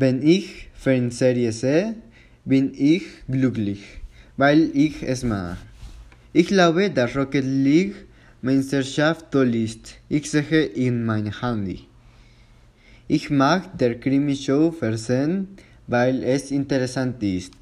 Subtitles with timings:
[0.00, 1.96] Wenn ich Fernsehserie sehe,
[2.44, 3.82] bin ich glücklich,
[4.36, 5.56] weil ich es mache.
[6.32, 8.06] Ich glaube, dass Rocket League
[8.40, 9.96] Meisterschaft toll ist.
[10.08, 11.88] Ich sehe in mein Handy.
[13.08, 15.48] Ich mag der Krimi-Show versehen,
[15.88, 17.56] weil es interessant ist.